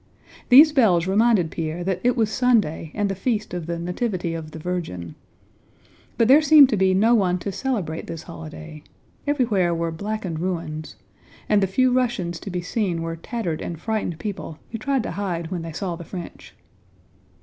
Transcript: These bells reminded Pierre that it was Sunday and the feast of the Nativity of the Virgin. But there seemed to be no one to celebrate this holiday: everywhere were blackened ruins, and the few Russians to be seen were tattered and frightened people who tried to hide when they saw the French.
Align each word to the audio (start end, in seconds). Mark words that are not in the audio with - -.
These 0.49 0.71
bells 0.71 1.05
reminded 1.05 1.51
Pierre 1.51 1.83
that 1.83 2.01
it 2.03 2.17
was 2.17 2.31
Sunday 2.31 2.91
and 2.95 3.07
the 3.07 3.13
feast 3.13 3.53
of 3.53 3.67
the 3.67 3.77
Nativity 3.77 4.33
of 4.33 4.49
the 4.49 4.57
Virgin. 4.57 5.13
But 6.17 6.27
there 6.27 6.41
seemed 6.41 6.69
to 6.69 6.75
be 6.75 6.95
no 6.95 7.13
one 7.13 7.37
to 7.37 7.51
celebrate 7.51 8.07
this 8.07 8.23
holiday: 8.23 8.81
everywhere 9.27 9.75
were 9.75 9.91
blackened 9.91 10.39
ruins, 10.39 10.95
and 11.47 11.61
the 11.61 11.67
few 11.67 11.91
Russians 11.91 12.39
to 12.39 12.49
be 12.49 12.61
seen 12.61 13.03
were 13.03 13.15
tattered 13.15 13.61
and 13.61 13.79
frightened 13.79 14.17
people 14.17 14.57
who 14.71 14.79
tried 14.79 15.03
to 15.03 15.11
hide 15.11 15.51
when 15.51 15.61
they 15.61 15.71
saw 15.71 15.95
the 15.95 16.03
French. 16.03 16.55